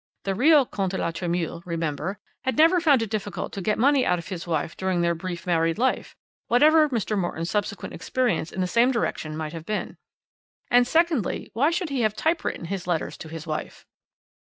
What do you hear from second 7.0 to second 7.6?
Morton's